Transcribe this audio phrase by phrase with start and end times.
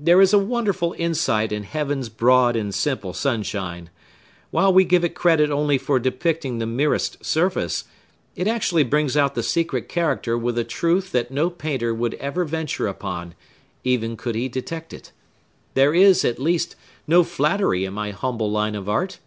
[0.00, 3.90] There is a wonderful insight in Heaven's broad and simple sunshine.
[4.50, 7.84] While we give it credit only for depicting the merest surface,
[8.34, 12.46] it actually brings out the secret character with a truth that no painter would ever
[12.46, 13.34] venture upon,
[13.84, 15.12] even could he detect it.
[15.74, 16.74] There is, at least,
[17.06, 19.18] no flattery in my humble line of art.